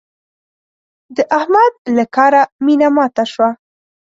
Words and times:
د 1.15 1.17
احمد 1.37 1.73
له 1.95 2.03
کاره 2.15 2.41
مينه 2.65 2.87
ماته 2.95 3.23
شوه. 3.31 3.49